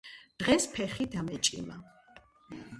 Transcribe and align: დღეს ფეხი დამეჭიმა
დღეს 0.43 0.65
ფეხი 0.77 1.05
დამეჭიმა 1.17 1.79